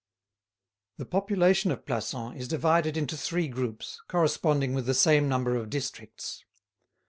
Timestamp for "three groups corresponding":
3.15-4.73